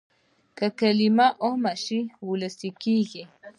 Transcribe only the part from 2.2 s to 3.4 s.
وولسي کېږي.